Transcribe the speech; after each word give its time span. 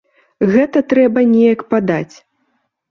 Гэта 0.53 0.83
трэба 0.93 1.27
неяк 1.35 1.61
падаць. 1.77 2.15